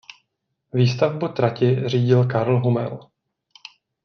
[0.73, 3.09] Výstavbu trati řídil Karl Hummel.